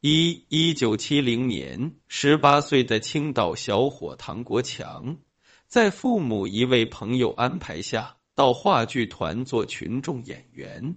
[0.00, 5.16] 一一九七零年，十八岁的青岛小伙唐国强，
[5.66, 10.96] 在父母一位朋友安排下，到话剧团做群众演员。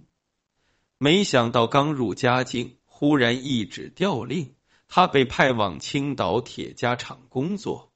[0.98, 4.54] 没想到刚入佳境，忽然一纸调令，
[4.86, 7.94] 他被派往青岛铁家厂工作。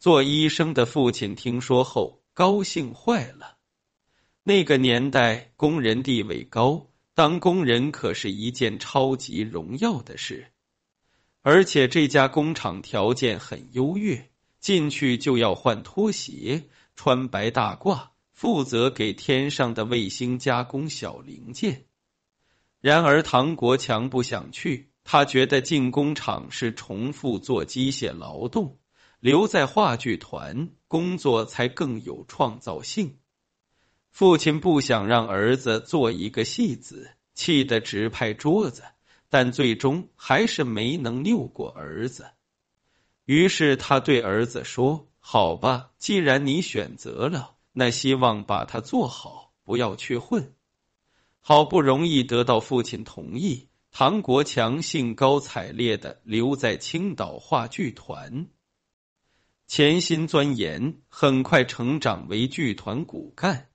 [0.00, 3.56] 做医生的父亲听说后，高兴坏了。
[4.42, 6.88] 那个年代，工人地位高，
[7.18, 10.52] 当工人可是一件超级荣耀的事。
[11.42, 21.86] 而且这家工厂条件很优越，进去就要换拖鞋、穿白大褂，负责给天上的卫星加工小零件。
[22.80, 28.78] 然而唐国强不想去，他觉得进工厂是重复做机械劳动，
[29.18, 33.18] 留在话剧团工作才更有创造性。
[34.10, 38.82] 父亲不想让儿子做一个戏子，气得直拍桌子，
[39.28, 42.26] 但最终还是没能拗过儿子。
[43.24, 50.54] 于是他对儿子说：“好吧，既然你选择了，那希望把它做好，不要去混。”
[51.40, 58.48] 好不容易得到父亲同意，唐国强兴高采烈的留在青岛话剧团，
[59.66, 63.67] 潜心钻研，很快成长为剧团骨干。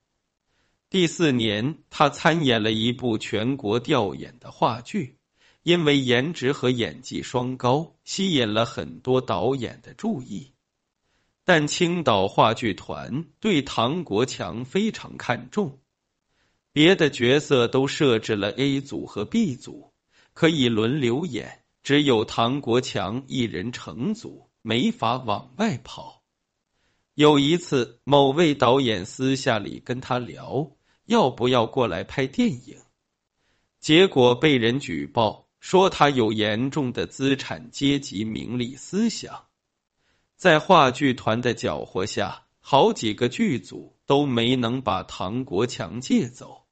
[0.94, 5.16] 第四年，他参演了一部全国调演的话剧，
[5.64, 10.52] 因为颜值和演技双高，吸引了很多导演的注意。
[11.44, 15.80] 但青岛话剧团对唐国强非常看重，
[16.72, 19.92] 别的角色都设置了 A 组和 B 组，
[20.32, 26.22] 可以轮流演，只有唐国强一人成组，没法往外跑。
[27.14, 30.73] 有一次，某位导演私下里跟他聊。
[31.06, 32.76] 要不要过来拍电影？
[33.80, 39.44] 结果被人举报说他有严重的资产阶级名利思想，
[40.36, 46.62] 在话剧团的搅和下，好几个剧组都没能把唐国强借走。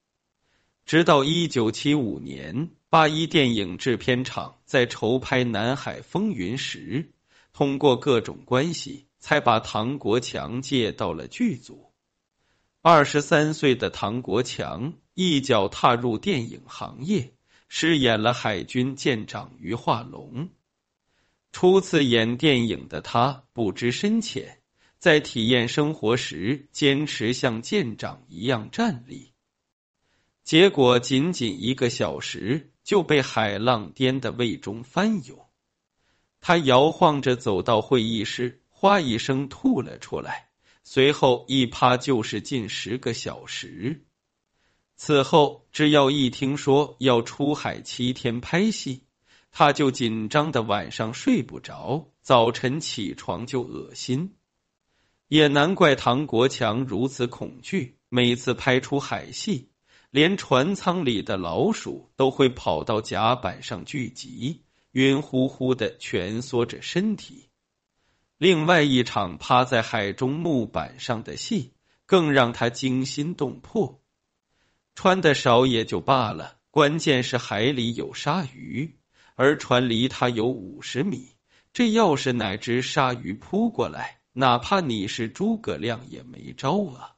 [0.84, 7.12] 直到一九七五年，八一电影制片厂在筹拍《南海风云》时，
[7.53, 11.91] 通过各种关系，才把唐国强借到了剧组。
[12.84, 17.32] 二十三岁的唐国强一脚踏入电影行业，
[17.69, 20.48] 饰演了海军舰长于化龙。
[21.53, 24.59] 初次演电影的他不知深浅，
[24.98, 29.32] 在体验生活时坚持像舰长一样站立，
[30.42, 35.38] 结果仅仅一个小时就被海浪颠得胃中翻涌。
[36.41, 40.48] 他摇晃着走到会议室，哗一声吐了出来。
[40.82, 44.04] 随后一趴就是近十个小时。
[44.97, 49.04] 此后，只要一听说要出海七天拍戏，
[49.50, 54.34] 他就紧张的晚上睡不着，早晨起床就恶心。
[55.28, 59.71] 也难怪唐国强如此恐惧，每次拍出海戏，
[60.10, 67.48] 连船舱里的老鼠都会跑到甲板上聚集，晕乎乎的蜷缩着身体。
[68.42, 71.75] 另外一场趴在海中木板上的戏，
[72.06, 74.03] 更让他惊心动魄。
[74.97, 78.97] 穿的少也就罢了，关键是海里有鲨鱼，
[79.36, 81.36] 而船离他有五十米。
[81.72, 87.14] 这要是哪只鲨鱼扑过来，哪怕你是诸葛亮也没招啊！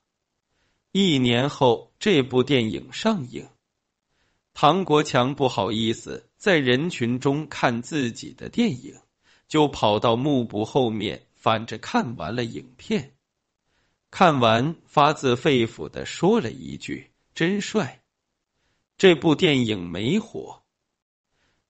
[0.92, 3.48] 一年后，这部电影上映，
[4.52, 9.00] 唐国强不好意思在人群中看自己的电影。
[9.54, 13.12] 就跑到幕布后面反着看完了影片，
[14.10, 18.02] 看完发自肺腑的说了一句：“真帅。”
[18.98, 20.64] 这部电影没火，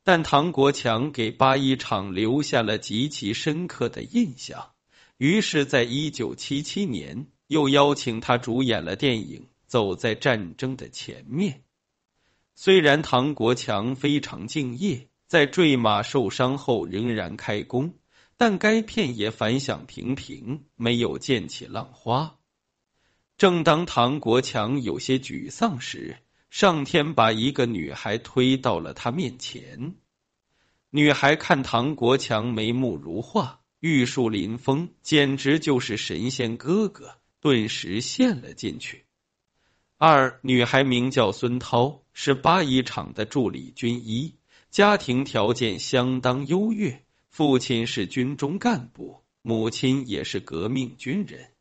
[0.03, 4.71] 但唐国强给八一厂留下了极其深刻的印象。
[5.19, 11.53] 于是，在一九七七年，又邀请他主演了电影《走在战争的前面》。
[12.55, 15.07] 虽然唐国强非常敬业。
[15.27, 17.95] 在坠马受伤后仍然开工，
[18.37, 22.37] 但该片也反响平平，没有溅起浪花。
[23.37, 26.19] 正当唐国强有些沮丧时，
[26.51, 29.97] 上天把一个女孩推到了他面前。
[30.91, 39.05] 女孩看唐国强眉目如画，玉树临风，简直就是神仙哥哥，顿时陷了进去。
[39.97, 44.37] 二女孩名叫孙涛，是八一厂的助理军医。
[44.75, 51.53] 家庭条件相当优越，父亲是军中干部，母亲也是革命军人。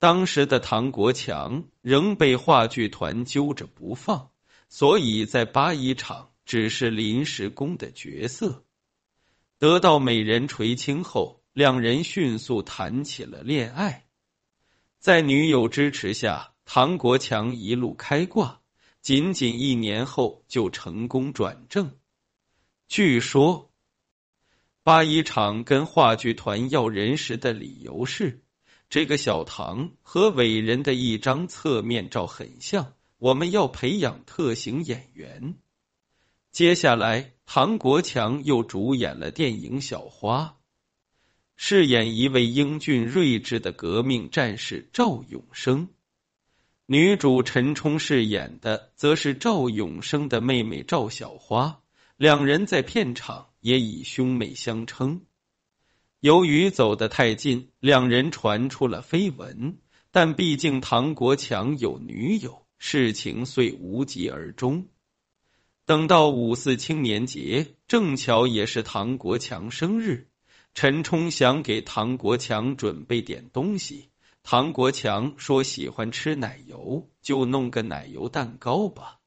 [0.00, 4.30] 当时的唐国强仍被话剧团揪着不放，
[4.68, 8.64] 所以在八一厂只是临时工的角色。
[9.60, 14.04] 得到美人垂青后，两人迅速谈起了恋爱。
[14.98, 18.62] 在女友支持下，唐国强一路开挂，
[19.00, 21.92] 仅仅一年后就成功转正。
[22.88, 23.72] 据说，
[24.84, 28.44] 八一厂跟话剧团要人时的理由是，
[28.88, 35.56] 这个小唐和伟人的一张侧面照很像，我们要培养特型演员。
[36.52, 40.44] 接下来，唐国强又主演了电影《小花》。
[41.56, 45.88] 饰演一位英俊睿智的革命战士赵永生，
[46.86, 51.80] 女主陈冲饰演的则是赵永生的妹妹赵小花，
[52.16, 55.26] 两人在片场也以兄妹相称。
[56.20, 59.76] 由于走得太近，两人传出了绯闻，
[60.10, 64.88] 但毕竟唐国强有女友，事情遂无疾而终。
[65.84, 70.28] 等到五四青年节，正巧也是唐国强生日。
[70.72, 74.08] 陈冲想给唐国强准备点东西，
[74.42, 79.18] 唐国强说喜欢吃奶油，就弄个奶油蛋糕吧。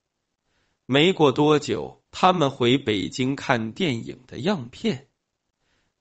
[0.87, 5.07] 没过多久，他们回北京看电影的样片，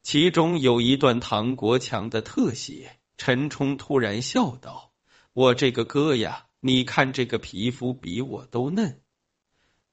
[0.03, 2.99] 其中有一段唐国强的特写。
[3.21, 4.93] 陈冲突然笑道
[5.35, 9.01] ：“我这个哥呀，你看这个皮肤比我都嫩。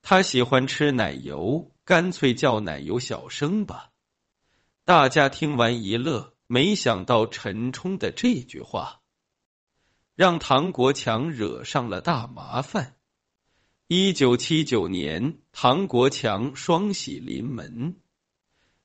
[0.03, 3.89] 他喜欢吃奶油，干脆叫奶油小生吧。”
[4.85, 9.01] 大家听完一乐，没想到陈冲的这句话
[10.13, 12.95] 让唐国强惹上了大麻烦。
[13.87, 17.95] 一九七九年，唐国强双喜临门：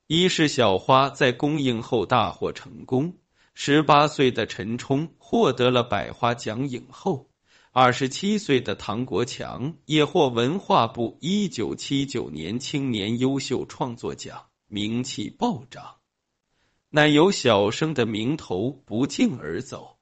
[0.06, 3.16] 一是小花在公映后大获成功，
[3.54, 7.30] 十八岁的陈冲获得了百花奖影后；
[7.72, 14.48] 二十七岁的唐国强也获文化部一九七九年青年优秀创作奖。
[14.68, 15.96] 名气暴涨，
[16.90, 19.96] 乃由小生的名头不胫而走。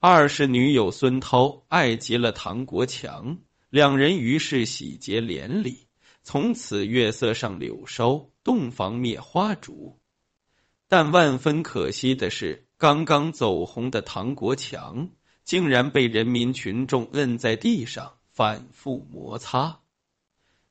[0.00, 3.38] 二是女友孙涛爱极了唐国强，
[3.70, 5.86] 两人于是喜结连理，
[6.24, 10.00] 从此月色上柳梢，洞房灭花烛。
[10.88, 15.10] 但万分可惜的是，刚刚走红的唐国强
[15.44, 19.78] 竟然被人民群众摁在地上反复摩擦。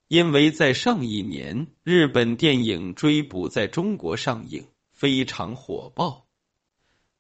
[0.10, 6.28] 因为在上一年，日本电影《追捕》在中国上映，非常火爆。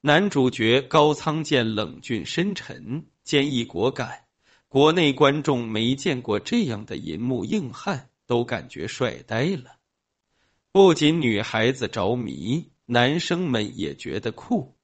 [0.01, 4.23] 男主角高仓健冷峻深沉、坚毅果敢，
[4.69, 9.77] 国内观众没见过这样的银幕硬汉，都感觉帅呆了。
[10.71, 14.75] 不仅女孩子着迷，男生们也觉得酷。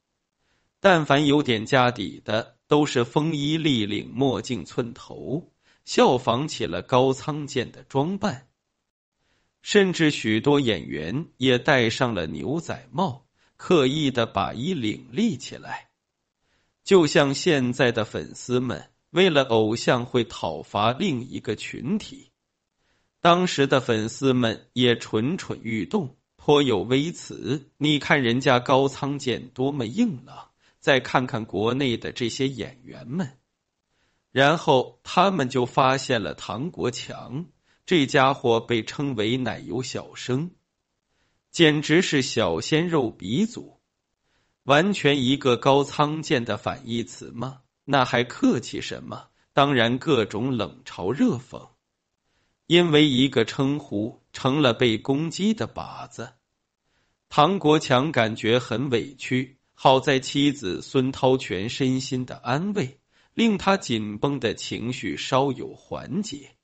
[0.80, 5.52] 但凡有点家底的，都是风衣立领、墨镜寸头。
[5.84, 8.48] 效仿起了高仓健的装扮，
[9.62, 15.90] 甚至许多演员也戴上了牛仔帽，刻意的把衣领立起来，
[16.84, 22.32] 就像现在的粉丝们为了偶像会讨伐另一个群体。
[23.22, 27.72] 当时的粉丝们也蠢蠢欲动，颇有微词。
[27.78, 30.50] 你看人家高仓健多么硬朗，
[30.82, 33.38] 再看看国内的这些演员们。
[34.34, 37.46] 然后他们就发现了唐国强
[37.86, 40.52] 这家伙，被称为“奶油小生”，
[41.52, 43.80] 简直是小鲜肉鼻祖，
[44.64, 47.62] 完全一个高仓健的反义词吗？
[47.86, 49.30] 那还客气什么？
[49.54, 51.70] 当然，各种冷嘲热讽，
[52.68, 56.34] 因为一个称呼成了被攻击的靶子。
[57.30, 63.00] 唐国强感觉很委屈，好在妻子孙涛全身心的安慰。
[63.34, 66.56] 令他紧绷的情绪稍有缓解，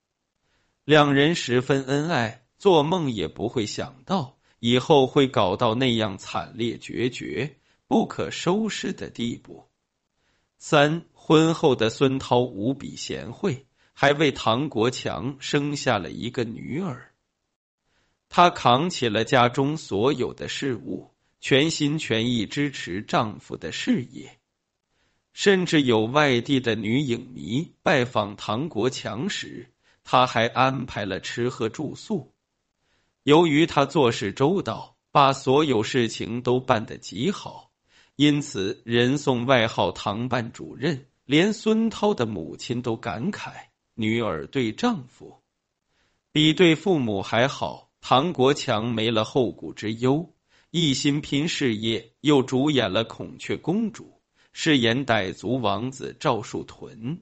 [0.85, 9.67] 两人十分恩爱，做梦也不会想到以后会搞到那样惨烈决绝、不可收拾的地步。
[10.63, 17.15] 三婚后的孙涛无比贤惠，还为唐国强生下了一个女儿。
[18.29, 24.37] 她扛起了家中所有的事务，全心全意支持丈夫的事业。
[25.33, 29.71] 甚至有外地的女影迷拜访唐国强时，
[30.03, 32.35] 她还安排了吃喝住宿。
[33.23, 37.70] 由于她做事周到，把所有事情都办得极好，
[38.21, 41.07] 因此人送外号“唐办主任”。
[41.25, 43.51] 连孙涛的母亲都感慨
[43.97, 45.41] ：“女儿对丈夫
[46.31, 50.35] 比对父母还好。”唐国强没了后顾之忧，
[50.69, 54.03] 一心拼事业，又主演了《孔雀公主》。
[54.53, 57.21] 饰演傣族王子赵树屯，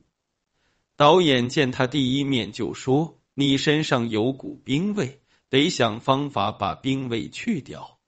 [0.97, 7.99] 导演见他第一面就说：“你身上有股兵味，得想方法把兵味去掉。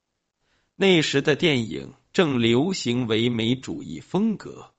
[0.75, 4.71] 那时的电影正流行唯美主义风格，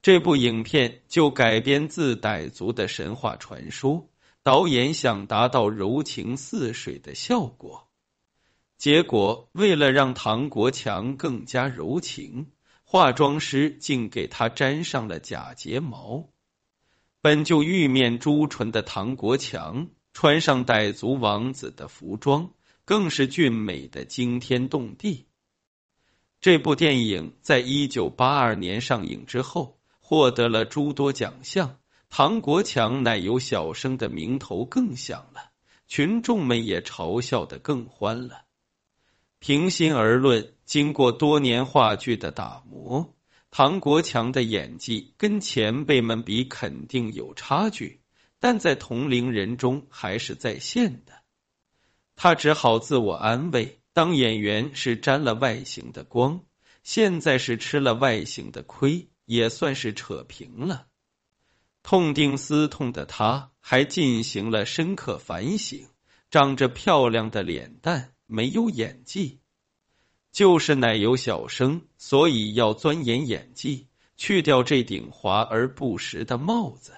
[0.00, 4.08] 这部影片就改编自傣族的神话传说。
[4.44, 7.88] 导演想达到柔情似水的效果，
[8.78, 12.52] 结果为了让唐国强更加柔情，
[12.84, 16.28] 化妆师竟给他粘上了假睫毛。
[17.20, 22.52] 本就玉面朱唇的唐国强穿上傣族王子的服装，
[22.84, 25.26] 更是俊美的惊天动地。
[26.46, 31.80] 这部电影在一九八二年上映之后，获得了诸多奖项。
[32.08, 35.50] 唐国强乃有小生的名头更响了，
[35.88, 38.42] 群众们也嘲笑的更欢了。
[39.40, 43.12] 平心而论，经过多年话剧的打磨，
[43.50, 48.02] 唐国强的演技跟前辈们比肯定有差距，
[48.38, 51.12] 但在同龄人中还是在线的。
[52.14, 56.44] 他只好自我安慰：当演员是沾了外形的光，
[56.82, 60.88] 现在是吃了外形的亏，也算是扯平了。
[61.82, 65.88] 痛定思痛的他，还进行了深刻反省。
[66.30, 69.40] 长着漂亮的脸蛋，没有演技，
[70.30, 73.88] 就是奶油小生，所以要钻研演技，
[74.18, 76.92] 去掉这顶华而不实的帽子。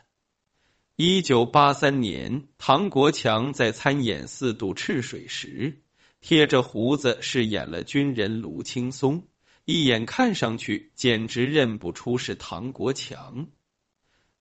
[0.97, 5.81] 一九八三年，唐国强在参演《四渡赤水》时，
[6.21, 9.29] 贴着胡子饰演了军人卢青松，
[9.65, 13.47] 一眼看上去简直认不出是唐国强。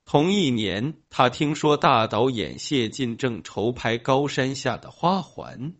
[0.06, 5.72] 同一年，他听说大导演谢晋正筹拍《高山下的花环》，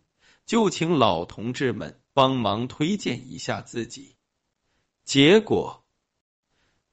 [0.44, 4.16] 就请老同志们帮忙推荐一下自己。
[5.04, 5.82] 结果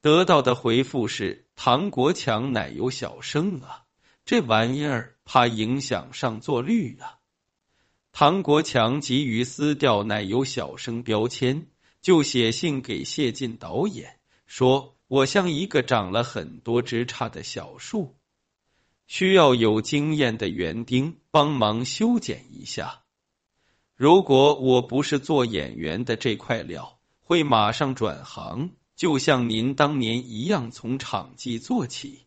[0.00, 3.84] 得到的回复是：“唐国强乃有小生啊，
[4.24, 7.18] 这玩意儿怕影响上座率啊。”
[8.18, 11.66] 唐国强急于撕掉“奶油小生”标签，
[12.00, 14.96] 就写信给谢晋导演说。
[15.06, 18.16] 我像一个长了很多枝杈的小树，
[19.06, 23.02] 需要有经验的园丁帮忙修剪一下。
[23.94, 32.22] 如果我不是做演员的这块料，会马上转行，就像您当年一样从场记做起。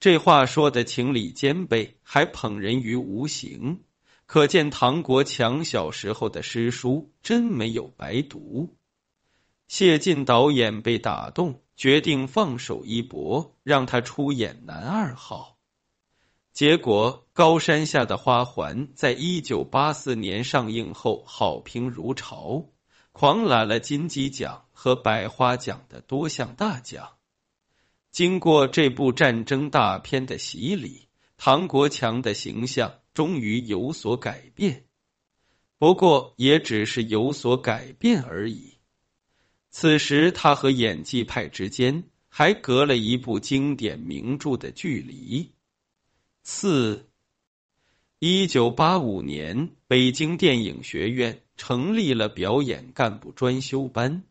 [0.00, 3.84] 这话说的情理兼备，还捧人于无形，
[4.28, 8.76] 可见唐国强小时候的诗书真没有白读。
[9.66, 11.62] 谢晋导演被打动。
[11.78, 15.56] 决定放手一搏，让他出演男二号。
[16.52, 22.66] 结果，《高山下的花环》在一九八四年上映后，好评如潮，
[23.12, 27.10] 狂揽了金鸡奖和百花奖的多项大奖。
[28.10, 31.06] 经过这部战争大片的洗礼，
[31.36, 34.84] 唐国强的形象终于有所改变。
[35.76, 38.74] 不过，也只是有所改变而已。
[39.70, 45.50] 此时，他和演技派之间还隔了一部经典名著的距离。
[46.44, 47.08] 四，
[48.20, 54.22] 一九八五年，北京电影学院成立了表演干部专修班。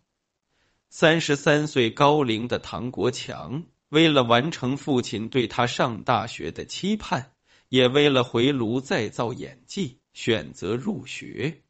[0.89, 7.33] 三十三岁高龄的唐国强，为了完成父亲对他上大学的期盼，
[7.69, 11.61] 也为了回炉再造演技，选择入学。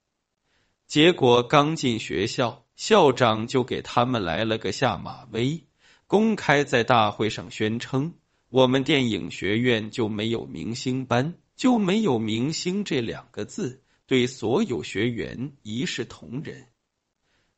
[0.88, 2.64] 结果刚进学校。
[2.78, 5.64] 校长就给他们来了个下马威，
[6.06, 8.14] 公开在大会上宣称
[8.50, 16.68] ：“我们电影学院就没有明星班，就没有明星这两个字，对所有学员一视同仁。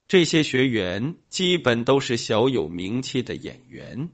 [0.08, 4.12] 这些学员基本都是小有名气的演员。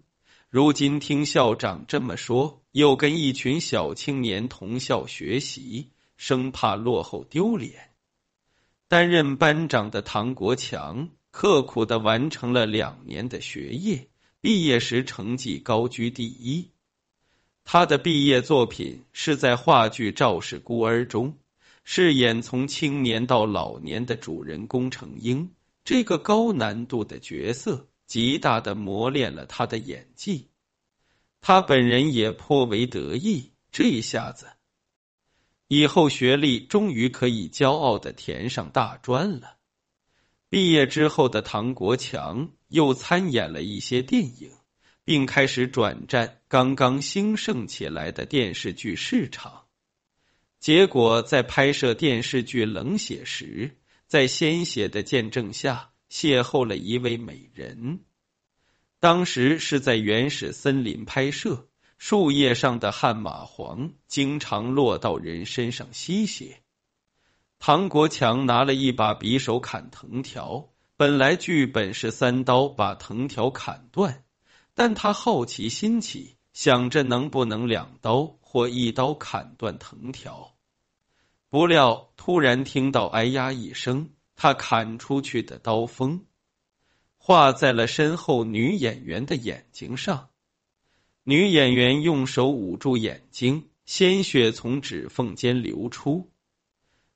[0.55, 7.89] 如今听校长这么说，又跟一群小青年同校学习，生怕落后丢脸。”
[8.87, 14.07] 担任班长的唐国强刻苦的完成了两年的学业，
[14.39, 16.69] 毕业时成绩高居第一。
[17.65, 21.37] 他的毕业作品是在话剧《赵氏孤儿》中
[21.83, 25.51] 饰演从青年到老年的主人公程英，
[25.83, 30.49] 这个高难度的角色极大的磨练了他的演技。
[31.41, 34.47] 他本人也颇为得意，这一下子。
[35.67, 39.57] 以后学历终于可以骄傲的填上大专了。
[40.49, 44.51] 毕业之后的唐国强又参演了一些电影，
[45.03, 49.65] 并开始转战刚刚兴盛起来的电视剧市场。
[50.59, 58.01] 结果在拍摄电视剧《冷血》时，在鲜血的见证下邂逅了一位美人。
[58.99, 66.61] 当时是在原始森林拍摄，树叶上的汗蚂蟥经常落到人身上吸血。
[67.59, 74.23] 唐国强拿了一把匕首砍藤条，本来剧本是三刀把藤条砍断，
[74.73, 80.55] 但他好奇心起，想着能不能两刀或一刀砍断藤条。
[81.49, 86.25] 不料突然听到“哎呀”一声，他砍出去的刀锋
[87.17, 90.29] 划在了身后女演员的眼睛上。
[91.23, 96.29] 女演员用手捂住眼睛，鲜血从指缝间流出。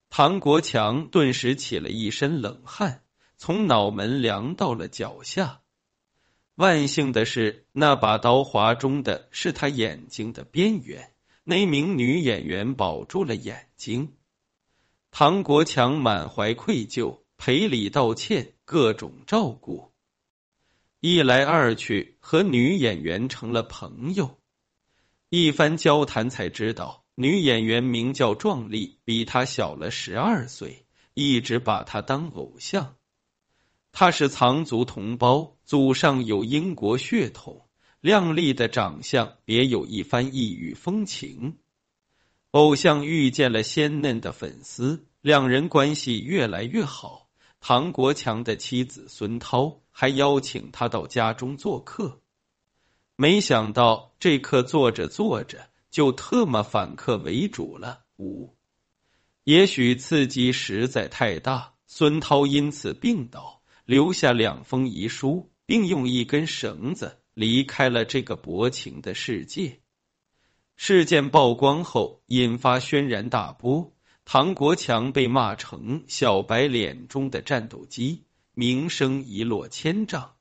[0.09, 3.03] 唐国强顿时起了一身冷汗，
[3.37, 5.61] 从脑门凉到了脚下。
[6.55, 11.13] 万幸的是，那把刀划中的是他眼睛的边缘。
[11.43, 14.13] 那名女演员保住了眼睛。
[15.11, 19.91] 唐国强满怀愧疚，赔礼道歉，各种照顾。
[21.01, 24.39] 一来二去，和女演员成了朋友。
[25.29, 32.95] 一番交谈，才知道女演员名叫壮丽，比他小了十二岁，一直把他当偶像。
[33.91, 37.67] 他是藏族同胞，祖上有英国血统，
[37.99, 41.57] 靓丽的长相别有一番异域风情。
[42.51, 47.29] 偶像遇见了鲜嫩的粉丝，两人关系越来越好。
[47.59, 52.21] 唐国强的妻子孙涛还邀请他到家中做客，
[53.15, 58.05] 没想到这客做着做着就特么反客为主了。
[58.17, 58.55] 五，
[59.43, 69.81] 也许刺激实在太大，孙涛因此病倒，留下两封遗书，并用一根绳子离开了这个薄情的世界。
[70.81, 73.91] 事件曝光后，引发轩然大波。
[74.23, 78.23] 唐国强被骂成“小白脸中的战斗机”，
[78.55, 80.35] 名声一落千丈。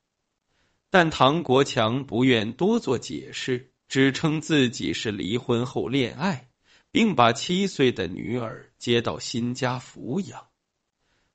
[0.91, 6.49] 但唐国强不愿多做解释，只称自己是离婚后恋爱，
[6.93, 10.47] 并把七岁的女儿接到新家抚养。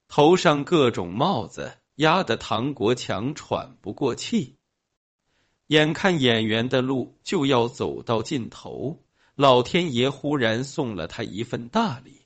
[0.08, 4.56] 头上各种帽子压得唐国强喘不过气。
[5.68, 9.04] 眼看演员的路就要走到尽头，
[9.36, 12.22] 老天爷忽然送了他一份大礼。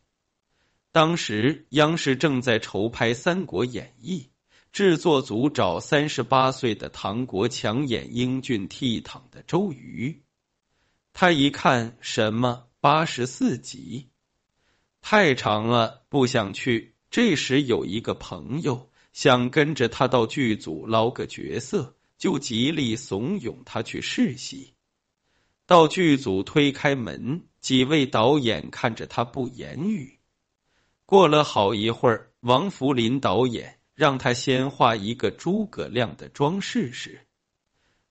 [0.91, 4.19] 当时央视正在筹拍《三国演义》，
[4.71, 10.23] 制作组找三十八岁的唐国强演英俊倜傥的周瑜。
[11.13, 14.09] 他一看，什么八十四集，
[15.01, 16.95] 太长了，不想去。
[17.09, 24.73] 这时有一个朋友想跟着他到剧组捞个角色，就极力怂恿他去试戏。
[25.65, 30.19] 到剧组推开门，几位导演看着他不言语。
[31.05, 37.27] 过了好一会儿，王福林导演让他先画一个诸葛亮的妆试试。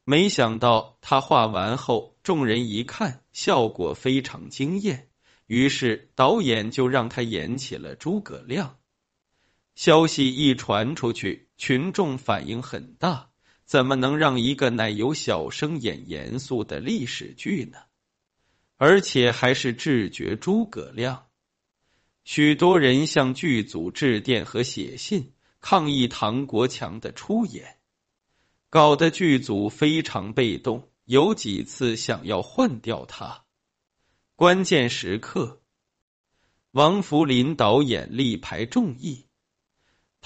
[0.05, 5.09] 没想到他画完后，众人一看，效果非常惊艳，
[5.47, 8.79] 于是导演就让他演起了诸葛亮。
[9.75, 13.31] 消息一传出去，群众反应很大：
[13.67, 17.79] 怎么能让一个奶油小生演严肃的历史剧呢？
[18.77, 21.27] 而且还是智绝诸葛亮。
[22.23, 27.77] 许多人向剧组致电和写信抗议唐国强的出演，
[28.71, 33.45] 搞得剧组非常被动，有几次想要换掉他。
[34.37, 35.61] 关键时刻，
[36.71, 39.26] 王福林导演力排众议，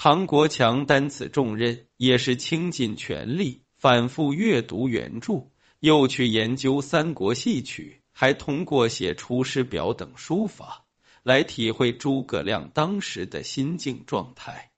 [0.03, 10.87] 唐国强担此重任也是倾尽全力，反复阅读原著，又去研究三国戏曲，还通过写《出师表》等书法。
[11.21, 14.71] 来体会诸葛亮当时的心境状态。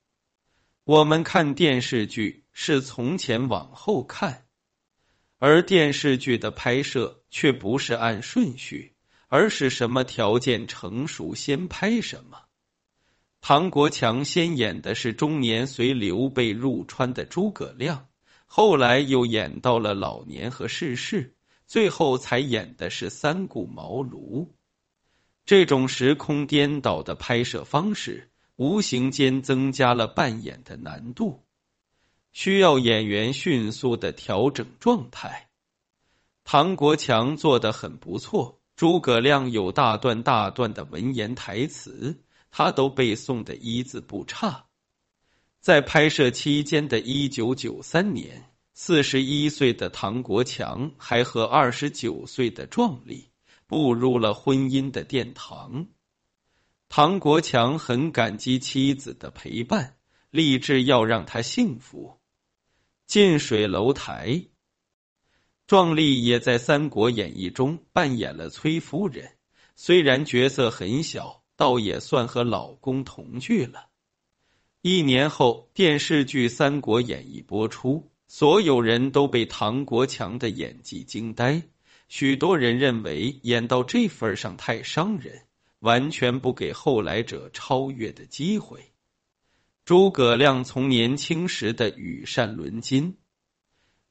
[0.84, 4.44] 我们看电视剧是从前往后看，
[5.40, 8.94] 而电视剧的拍摄却不是按顺序，
[9.30, 12.43] 而是什么条件成熟先拍什么。
[13.46, 18.08] 唐国强先演的是中年随刘备入川的诸葛亮，
[18.46, 21.36] 后来又演到了老年和逝世，
[21.68, 24.48] 最后才演的是三顾茅庐。
[25.44, 31.44] 这种时空颠倒的拍摄方式，无形间增加了扮演的难度，
[32.32, 35.50] 需要演员迅速的调整状态。
[36.46, 42.24] 唐国强做的很不错，诸葛亮有大段大段的文言台词，
[42.56, 44.68] 他都背诵的一字不差。
[45.60, 53.32] 在拍摄期间的一九九三年，四十一岁的唐国强还和二十九岁的壮丽。
[53.66, 55.88] 步入了婚姻的殿堂，
[56.90, 59.96] 唐国强很感激妻子的陪伴，
[60.30, 62.20] 立志要让她幸福。
[63.08, 64.46] 近水楼台，
[65.66, 69.38] 壮丽也在《三国演义》中扮演了崔夫人，
[69.76, 73.88] 虽然角色很小，倒也算和老公同居了。
[74.82, 81.64] 一年后，电视剧《三国演义》播出，所有人都被唐国强的演技惊呆。
[82.10, 85.44] 许多人认为演到这份上太伤人，
[85.80, 88.92] 完全不给后来者超越的机会。
[89.86, 93.16] 诸葛亮从年轻时的羽扇纶巾、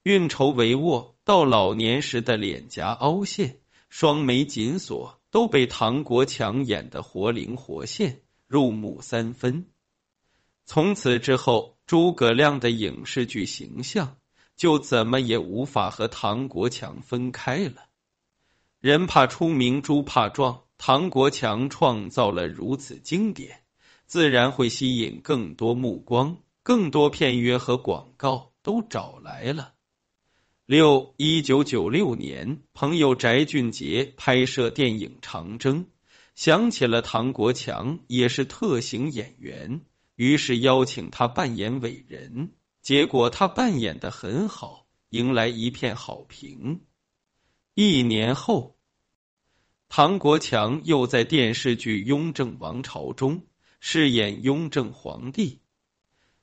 [0.02, 9.66] 运筹帷幄，到老年时的脸颊凹陷、双眉紧锁，都被唐国强演得活灵活现，入木三分。
[10.66, 14.18] 从此之后，诸葛亮的影视剧形象
[14.56, 17.86] 就怎么也无法和唐国强分开了。
[18.78, 20.64] 人怕出名，猪怕壮。
[20.76, 23.62] 唐国强创造了如此经典，
[24.04, 29.72] 自然会吸引更多目光，更多片约和广告都找来了。
[30.72, 35.84] 六一九九六年，朋友翟俊杰拍摄电影《长征》，
[36.34, 39.82] 想起了唐国强也是特型演员。
[40.16, 46.80] 于是邀请他扮演伟人，结果他扮演的很好，迎来一片好评。
[47.74, 48.78] 一年后，
[49.90, 53.44] 唐国强又在电视剧《雍正王朝》中
[53.78, 55.60] 饰演雍正皇帝。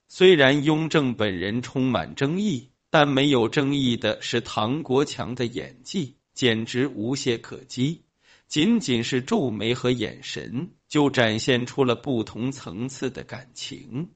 [0.08, 8.04] 虽然雍正本人充满争议，但没有争议的是唐国强的演技简直无懈可击。
[8.48, 14.10] 仅仅是皱眉和眼神，就展现出了不同层次的感情。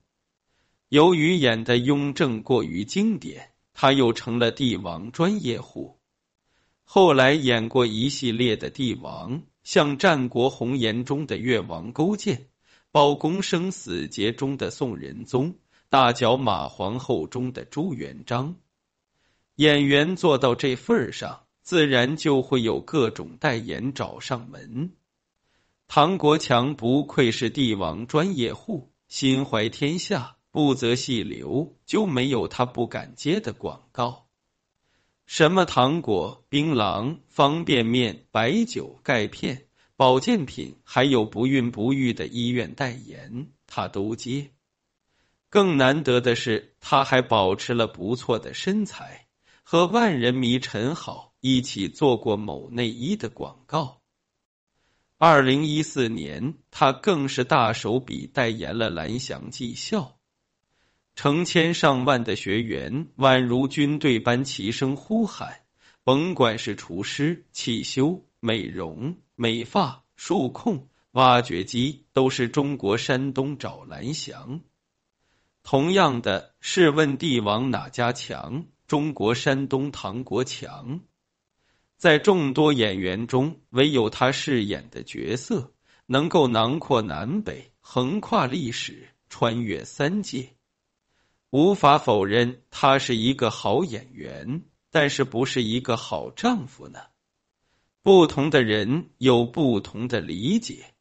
[0.89, 5.99] 由于演的雍正过于经典，他又成了帝王专业户。
[6.83, 12.37] 后来演过一系列的帝王，像《战国红颜》中的越王勾践，
[12.91, 15.53] 《包公生死劫》中的宋仁宗，
[15.89, 18.55] 《大脚马皇后》中的朱元璋。
[19.55, 21.41] 演员做到这份上。
[21.63, 24.91] 自然就会有各种代言找上门。
[25.87, 34.27] 唐国强不愧是帝王专业户，心怀天下，不择细流，就没有他不敢接的广告。
[35.25, 44.51] 什么糖果、槟榔、方便面、白酒、钙片、保健品，还有不孕不育的医院代言，他都接。
[45.49, 49.22] 更难得的是，他还保持了不错的身材，
[49.73, 51.33] 和万人迷陈好。
[51.39, 54.03] 一起做过某内衣的广告。
[55.17, 60.19] 二零一四年，他更是大手笔代言了蓝翔技校，
[61.15, 65.61] 成千上万的学员宛如军队般齐声呼喊，
[66.03, 74.61] 甭管是厨师、汽修、美容、美发、数控、挖掘机，都是中国山东找蓝翔。
[75.63, 78.67] 同样的，试问帝王哪家强？
[78.87, 81.01] 中国山东唐国强。
[81.97, 85.73] 在众多演员中，唯有他饰演的角色
[86.05, 90.49] 能够囊括南北，横跨历史，穿越三界。
[91.49, 96.99] 无法否认，他是一个好演员，但是不是一个好丈夫呢？
[98.01, 100.93] 不同的人有不同的理解。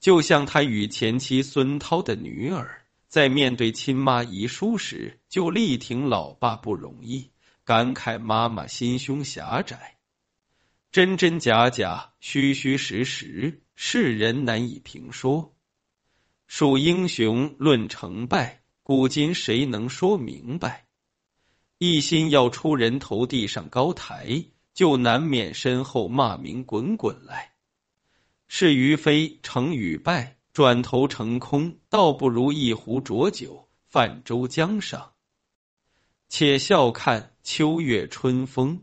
[0.00, 2.85] 就像他与前妻孙涛的女儿，
[3.16, 7.30] 在面对亲妈遗书时，就力挺老爸不容易，
[7.64, 9.96] 感慨妈妈心胸狭窄。
[10.92, 15.56] 真真假假，虚虚实实，世人难以评说。
[16.46, 20.84] 数英雄论成败，古今谁能说明白？
[21.78, 27.52] 一心要出人头地上高台，就难免身后骂名滚滚来。
[28.46, 35.12] 是与非，成与败，转头成空，倒不如一壶浊酒泛舟江上。
[36.30, 38.82] 且笑看秋月春风。